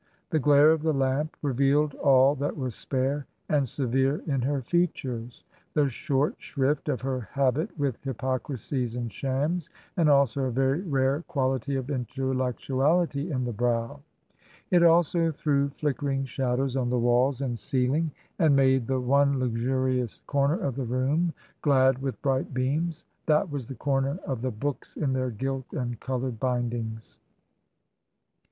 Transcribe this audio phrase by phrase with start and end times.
[0.31, 5.45] The glare of the lamp revealed all that was spare and severe in her features—
[5.75, 11.21] the short shrift of her habit with hypocrisies and shams— and also a very rare
[11.27, 13.99] quality of intellectuality in the brow.
[14.71, 18.09] It also threw flickering shadows on the walls and ceiling
[18.39, 21.31] and made the one luxurious corner of the room
[21.61, 25.99] glad with bright beams— that was the corner of the books in their gilt and
[25.99, 27.19] coloured bindings.